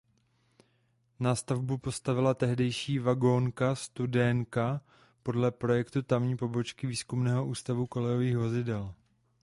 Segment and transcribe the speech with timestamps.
[1.19, 4.81] Nástavbu postavila tehdejší Vagónka Studénka
[5.23, 8.93] podle projektu tamní pobočky Výzkumného ústavu kolejových vozidel.